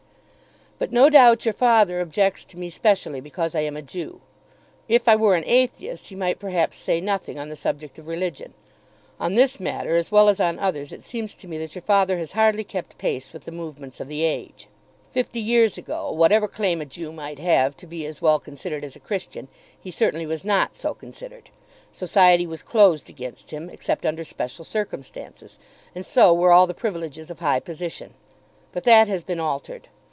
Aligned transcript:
But 0.79 0.91
no 0.91 1.11
doubt 1.11 1.45
your 1.45 1.53
father 1.53 2.01
objects 2.01 2.43
to 2.45 2.57
me 2.57 2.71
specially 2.71 3.21
because 3.21 3.53
I 3.53 3.59
am 3.59 3.77
a 3.77 3.83
Jew. 3.83 4.19
If 4.87 5.07
I 5.07 5.15
were 5.15 5.35
an 5.35 5.43
atheist 5.45 6.07
he 6.07 6.15
might, 6.15 6.39
perhaps, 6.39 6.75
say 6.75 6.99
nothing 6.99 7.37
on 7.37 7.49
the 7.49 7.55
subject 7.55 7.99
of 7.99 8.07
religion. 8.07 8.55
On 9.19 9.35
this 9.35 9.59
matter 9.59 9.95
as 9.95 10.11
well 10.11 10.27
as 10.27 10.39
on 10.39 10.57
others 10.57 10.91
it 10.91 11.03
seems 11.03 11.35
to 11.35 11.47
me 11.47 11.59
that 11.59 11.75
your 11.75 11.83
father 11.83 12.17
has 12.17 12.31
hardly 12.31 12.63
kept 12.63 12.97
pace 12.97 13.31
with 13.31 13.43
the 13.45 13.51
movements 13.51 13.99
of 13.99 14.07
the 14.07 14.23
age. 14.23 14.69
Fifty 15.11 15.39
years 15.39 15.77
ago 15.77 16.11
whatever 16.11 16.47
claim 16.47 16.81
a 16.81 16.85
Jew 16.87 17.11
might 17.11 17.37
have 17.37 17.77
to 17.77 17.85
be 17.85 18.03
as 18.07 18.19
well 18.19 18.39
considered 18.39 18.83
as 18.83 18.95
a 18.95 18.99
Christian, 18.99 19.49
he 19.79 19.91
certainly 19.91 20.25
was 20.25 20.43
not 20.43 20.73
so 20.75 20.95
considered. 20.95 21.51
Society 21.91 22.47
was 22.47 22.63
closed 22.63 23.07
against 23.07 23.51
him, 23.51 23.69
except 23.69 24.03
under 24.03 24.23
special 24.23 24.65
circumstances, 24.65 25.59
and 25.93 26.07
so 26.07 26.33
were 26.33 26.51
all 26.51 26.65
the 26.65 26.73
privileges 26.73 27.29
of 27.29 27.37
high 27.37 27.59
position. 27.59 28.15
But 28.71 28.83
that 28.85 29.07
has 29.07 29.23
been 29.23 29.39
altered. 29.39 29.87